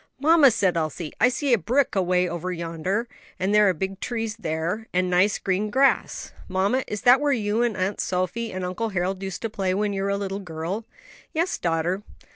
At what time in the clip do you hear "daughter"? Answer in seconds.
11.59-12.01